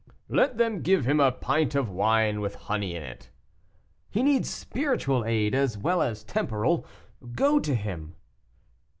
"Let 0.29 0.57
them 0.57 0.81
give 0.81 1.05
him 1.05 1.19
a 1.19 1.31
pint 1.31 1.75
of 1.75 1.87
wine 1.87 2.41
with 2.41 2.55
honey 2.55 2.95
in 2.95 3.03
it." 3.03 3.29
"He 4.09 4.23
needs 4.23 4.49
spiritual 4.49 5.23
aid 5.25 5.53
as 5.53 5.77
well 5.77 6.01
as 6.01 6.23
temporal. 6.23 6.87
Go 7.35 7.59
to 7.59 7.75
him." 7.75 8.15